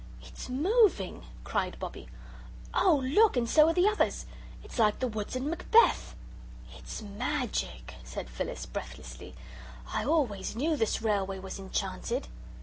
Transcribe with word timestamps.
"It's 0.23 0.49
moving!" 0.49 1.25
cried 1.43 1.77
Bobbie. 1.79 2.07
"Oh, 2.73 3.03
look! 3.05 3.37
and 3.37 3.47
so 3.47 3.67
are 3.67 3.73
the 3.75 3.87
others. 3.87 4.25
It's 4.63 4.79
like 4.79 4.97
the 4.97 5.07
woods 5.07 5.35
in 5.35 5.47
Macbeth." 5.47 6.15
"It's 6.75 7.03
magic," 7.03 7.93
said 8.03 8.27
Phyllis, 8.27 8.65
breathlessly. 8.65 9.35
"I 9.93 10.03
always 10.03 10.55
knew 10.55 10.75
this 10.75 11.03
railway 11.03 11.37
was 11.37 11.59
enchanted." 11.59 12.27